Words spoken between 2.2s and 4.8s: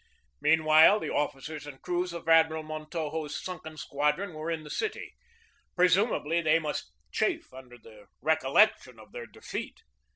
Admiral Montojo's sunken squadron were in the